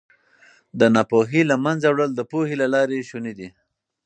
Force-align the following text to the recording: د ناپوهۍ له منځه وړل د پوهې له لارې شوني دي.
د 0.79 0.81
ناپوهۍ 0.95 1.41
له 1.51 1.55
منځه 1.65 1.87
وړل 1.89 2.11
د 2.15 2.21
پوهې 2.31 2.55
له 2.61 2.67
لارې 2.73 3.07
شوني 3.09 3.33
دي. 3.39 3.49